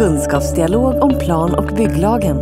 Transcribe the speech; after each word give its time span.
kunskapsdialog 0.00 1.02
om 1.02 1.18
plan 1.18 1.54
och 1.54 1.76
bygglagen. 1.76 2.36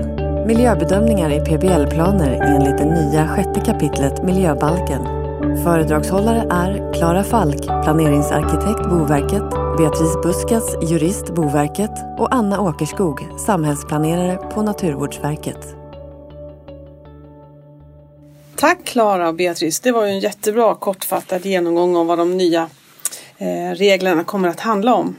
Miljöbedömningar 0.46 1.30
i 1.30 1.40
PBL-planer 1.40 2.40
enligt 2.42 2.78
det 2.78 2.84
nya 2.84 3.28
sjätte 3.28 3.60
kapitlet 3.60 4.22
miljöbalken. 4.22 5.02
Föredragshållare 5.64 6.46
är 6.50 6.92
Klara 6.94 7.24
Falk, 7.24 7.62
planeringsarkitekt 7.66 8.88
Boverket, 8.90 9.50
Beatrice 9.78 10.22
Buskas, 10.22 10.90
jurist 10.90 11.34
Boverket 11.34 11.90
och 12.18 12.34
Anna 12.34 12.60
Åkerskog, 12.60 13.20
samhällsplanerare 13.46 14.36
på 14.36 14.62
Naturvårdsverket. 14.62 15.74
Tack 18.56 18.84
Klara 18.84 19.28
och 19.28 19.34
Beatrice. 19.34 19.80
Det 19.80 19.92
var 19.92 20.06
ju 20.06 20.10
en 20.10 20.20
jättebra 20.20 20.74
kortfattad 20.74 21.46
genomgång 21.46 21.96
om 21.96 22.06
vad 22.06 22.18
de 22.18 22.36
nya 22.36 22.68
eh, 23.38 23.74
reglerna 23.74 24.24
kommer 24.24 24.48
att 24.48 24.60
handla 24.60 24.94
om. 24.94 25.16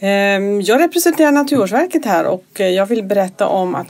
Ehm, 0.00 0.60
jag 0.60 0.80
representerar 0.80 1.32
Naturvårdsverket 1.32 2.04
här 2.04 2.26
och 2.26 2.60
eh, 2.60 2.68
jag 2.68 2.86
vill 2.86 3.04
berätta 3.04 3.46
om 3.48 3.74
att 3.74 3.86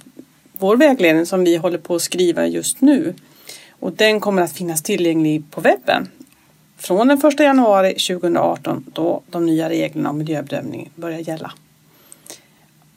vår 0.52 0.76
vägledning 0.76 1.26
som 1.26 1.44
vi 1.44 1.56
håller 1.56 1.78
på 1.78 1.94
att 1.94 2.02
skriva 2.02 2.46
just 2.46 2.80
nu 2.80 3.14
och 3.70 3.92
den 3.92 4.20
kommer 4.20 4.42
att 4.42 4.52
finnas 4.52 4.82
tillgänglig 4.82 5.50
på 5.50 5.60
webben 5.60 6.08
från 6.78 7.08
den 7.08 7.18
1 7.18 7.40
januari 7.40 7.94
2018 7.94 8.84
då 8.92 9.22
de 9.30 9.46
nya 9.46 9.68
reglerna 9.68 10.10
om 10.10 10.18
miljöbedömning 10.18 10.90
börjar 10.94 11.18
gälla. 11.18 11.52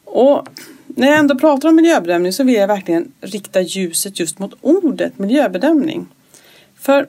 Och 0.05 0.47
när 0.87 1.07
jag 1.07 1.19
ändå 1.19 1.39
pratar 1.39 1.69
om 1.69 1.75
miljöbedömning 1.75 2.33
så 2.33 2.43
vill 2.43 2.55
jag 2.55 2.67
verkligen 2.67 3.11
rikta 3.21 3.61
ljuset 3.61 4.19
just 4.19 4.39
mot 4.39 4.53
ordet 4.61 5.19
miljöbedömning. 5.19 6.07
För 6.79 7.07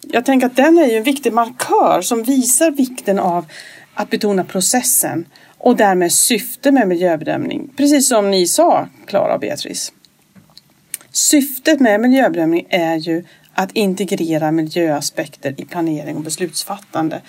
jag 0.00 0.24
tänker 0.24 0.46
att 0.46 0.56
den 0.56 0.78
är 0.78 0.86
ju 0.86 0.96
en 0.96 1.02
viktig 1.02 1.32
markör 1.32 2.02
som 2.02 2.22
visar 2.22 2.70
vikten 2.70 3.18
av 3.18 3.46
att 3.94 4.10
betona 4.10 4.44
processen 4.44 5.26
och 5.58 5.76
därmed 5.76 6.12
syfte 6.12 6.72
med 6.72 6.88
miljöbedömning. 6.88 7.70
Precis 7.76 8.08
som 8.08 8.30
ni 8.30 8.46
sa, 8.46 8.88
Klara 9.06 9.34
och 9.34 9.40
Beatrice. 9.40 9.92
Syftet 11.10 11.80
med 11.80 12.00
miljöbedömning 12.00 12.66
är 12.70 12.96
ju 12.96 13.24
att 13.54 13.72
integrera 13.72 14.50
miljöaspekter 14.50 15.54
i 15.60 15.64
planering 15.64 16.16
och 16.16 16.22
beslutsfattande 16.22 17.20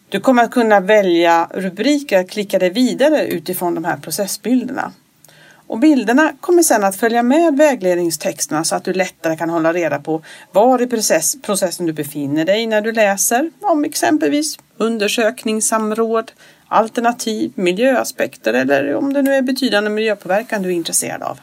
Du 0.08 0.20
kommer 0.20 0.44
att 0.44 0.50
kunna 0.50 0.80
välja 0.80 1.48
rubriker 1.54 2.18
att 2.20 2.30
klicka 2.30 2.58
dig 2.58 2.70
vidare 2.70 3.26
utifrån 3.26 3.74
de 3.74 3.84
här 3.84 3.96
processbilderna. 3.96 4.92
Och 5.66 5.78
bilderna 5.78 6.32
kommer 6.40 6.62
sedan 6.62 6.84
att 6.84 6.96
följa 6.96 7.22
med 7.22 7.56
vägledningstexterna 7.56 8.64
så 8.64 8.76
att 8.76 8.84
du 8.84 8.92
lättare 8.92 9.36
kan 9.36 9.50
hålla 9.50 9.72
reda 9.72 9.98
på 9.98 10.22
var 10.52 10.82
i 10.82 10.86
process, 10.86 11.36
processen 11.42 11.86
du 11.86 11.92
befinner 11.92 12.44
dig 12.44 12.66
när 12.66 12.80
du 12.80 12.92
läser 12.92 13.50
om 13.60 13.84
exempelvis 13.84 14.58
undersökningssamråd, 14.76 16.32
alternativ, 16.68 17.52
miljöaspekter 17.54 18.54
eller 18.54 18.94
om 18.94 19.12
det 19.12 19.22
nu 19.22 19.34
är 19.34 19.42
betydande 19.42 19.90
miljöpåverkan 19.90 20.62
du 20.62 20.68
är 20.68 20.72
intresserad 20.72 21.22
av. 21.22 21.40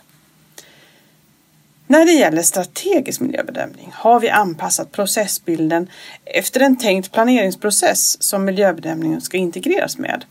När 1.88 2.06
det 2.06 2.12
gäller 2.12 2.42
strategisk 2.42 3.22
miljöbedömning 3.22 3.92
har 3.94 4.20
vi 4.20 4.30
anpassat 4.30 4.92
processbilden 4.92 5.90
efter 6.26 6.60
en 6.60 6.78
tänkt 6.78 7.12
planeringsprocess 7.12 8.24
som 8.24 8.46
miljöbedömningen 8.46 9.22
ska 9.22 9.38
integreras 9.38 9.98
med. 9.98 10.26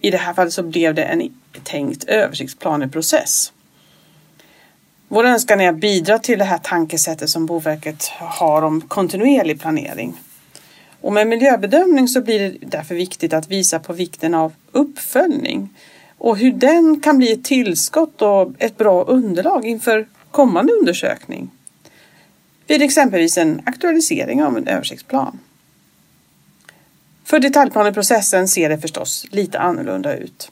I 0.00 0.10
det 0.10 0.18
här 0.18 0.34
fallet 0.34 0.52
så 0.52 0.62
blev 0.62 0.94
det 0.94 1.02
en 1.02 1.40
tänkt 1.62 2.04
översiktsplaneprocess. 2.04 3.52
Vår 5.08 5.24
önskan 5.24 5.60
är 5.60 5.68
att 5.68 5.80
bidra 5.80 6.18
till 6.18 6.38
det 6.38 6.44
här 6.44 6.58
tankesättet 6.58 7.30
som 7.30 7.46
Boverket 7.46 8.04
har 8.18 8.62
om 8.62 8.80
kontinuerlig 8.80 9.60
planering. 9.60 10.14
Och 11.04 11.12
med 11.12 11.26
miljöbedömning 11.26 12.08
så 12.08 12.20
blir 12.20 12.38
det 12.38 12.56
därför 12.60 12.94
viktigt 12.94 13.32
att 13.32 13.50
visa 13.50 13.78
på 13.78 13.92
vikten 13.92 14.34
av 14.34 14.52
uppföljning 14.72 15.68
och 16.18 16.38
hur 16.38 16.52
den 16.52 17.00
kan 17.00 17.18
bli 17.18 17.32
ett 17.32 17.44
tillskott 17.44 18.22
och 18.22 18.52
ett 18.58 18.76
bra 18.76 19.04
underlag 19.04 19.66
inför 19.66 20.08
kommande 20.30 20.72
undersökning. 20.72 21.50
Vid 22.66 22.82
exempelvis 22.82 23.38
en 23.38 23.62
aktualisering 23.66 24.44
av 24.44 24.56
en 24.56 24.68
översiktsplan. 24.68 25.38
För 27.24 27.38
detaljplaneprocessen 27.38 28.48
ser 28.48 28.68
det 28.68 28.78
förstås 28.78 29.26
lite 29.30 29.58
annorlunda 29.58 30.16
ut. 30.16 30.50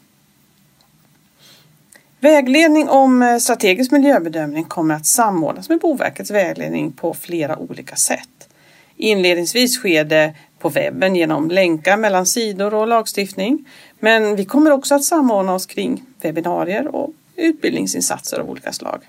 Vägledning 2.20 2.88
om 2.88 3.22
eh, 3.22 3.38
strategisk 3.38 3.90
miljöbedömning 3.90 4.64
kommer 4.64 4.94
att 4.94 5.06
samordnas 5.06 5.68
med 5.68 5.78
Boverkets 5.78 6.30
vägledning 6.30 6.92
på 6.92 7.14
flera 7.14 7.56
olika 7.56 7.96
sätt. 7.96 8.48
Inledningsvis 8.96 9.74
sker 9.74 10.04
det 10.04 10.34
på 10.58 10.68
webben 10.68 11.16
genom 11.16 11.50
länkar 11.50 11.96
mellan 11.96 12.26
sidor 12.26 12.74
och 12.74 12.88
lagstiftning. 12.88 13.68
Men 14.00 14.36
vi 14.36 14.44
kommer 14.44 14.70
också 14.70 14.94
att 14.94 15.04
samordna 15.04 15.54
oss 15.54 15.66
kring 15.66 16.02
webbinarier 16.20 16.94
och 16.96 17.10
utbildningsinsatser 17.36 18.38
av 18.38 18.50
olika 18.50 18.72
slag. 18.72 19.00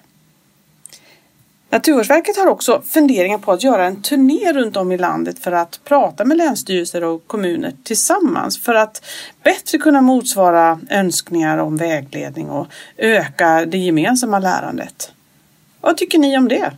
Naturvårdsverket 1.73 2.37
har 2.37 2.47
också 2.47 2.81
funderingar 2.85 3.37
på 3.37 3.51
att 3.51 3.63
göra 3.63 3.85
en 3.85 4.01
turné 4.01 4.53
runt 4.53 4.77
om 4.77 4.91
i 4.91 4.97
landet 4.97 5.39
för 5.39 5.51
att 5.51 5.79
prata 5.83 6.25
med 6.25 6.37
länsstyrelser 6.37 7.03
och 7.03 7.27
kommuner 7.27 7.73
tillsammans 7.83 8.59
för 8.59 8.75
att 8.75 9.05
bättre 9.43 9.77
kunna 9.77 10.01
motsvara 10.01 10.79
önskningar 10.89 11.57
om 11.57 11.77
vägledning 11.77 12.49
och 12.49 12.67
öka 12.97 13.65
det 13.65 13.77
gemensamma 13.77 14.39
lärandet. 14.39 15.11
Vad 15.81 15.97
tycker 15.97 16.19
ni 16.19 16.37
om 16.37 16.47
det? 16.47 16.71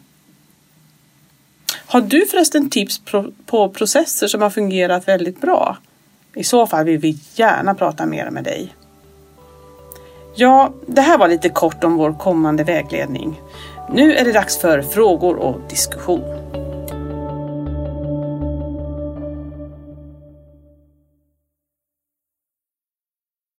Har 1.87 2.01
du 2.01 2.25
förresten 2.25 2.69
tips 2.69 3.01
på 3.45 3.69
processer 3.69 4.27
som 4.27 4.41
har 4.41 4.49
fungerat 4.49 5.07
väldigt 5.07 5.41
bra? 5.41 5.77
I 6.35 6.43
så 6.43 6.67
fall 6.67 6.85
vill 6.85 6.97
vi 6.97 7.17
gärna 7.35 7.75
prata 7.75 8.05
mer 8.05 8.29
med 8.29 8.43
dig. 8.43 8.75
Ja, 10.35 10.73
det 10.87 11.01
här 11.01 11.17
var 11.17 11.27
lite 11.27 11.49
kort 11.49 11.83
om 11.83 11.97
vår 11.97 12.13
kommande 12.13 12.63
vägledning. 12.63 13.41
Nu 13.91 14.15
är 14.15 14.25
det 14.25 14.31
dags 14.31 14.57
för 14.57 14.81
frågor 14.81 15.35
och 15.35 15.59
diskussion. 15.69 16.44